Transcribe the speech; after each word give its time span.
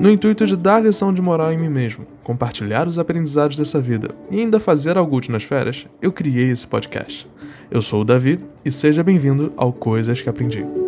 No 0.00 0.10
intuito 0.10 0.46
de 0.46 0.56
dar 0.56 0.82
lição 0.82 1.12
de 1.12 1.20
moral 1.20 1.52
em 1.52 1.58
mim 1.58 1.68
mesmo, 1.68 2.06
compartilhar 2.24 2.88
os 2.88 2.98
aprendizados 2.98 3.58
dessa 3.58 3.78
vida 3.78 4.14
e 4.30 4.40
ainda 4.40 4.58
fazer 4.58 4.96
algo 4.96 5.14
útil 5.14 5.32
nas 5.32 5.44
férias, 5.44 5.86
eu 6.00 6.10
criei 6.10 6.50
esse 6.50 6.66
podcast. 6.66 7.28
Eu 7.70 7.82
sou 7.82 8.00
o 8.00 8.04
Davi 8.04 8.40
e 8.64 8.72
seja 8.72 9.02
bem-vindo 9.02 9.52
ao 9.58 9.74
Coisas 9.74 10.22
que 10.22 10.30
Aprendi. 10.30 10.79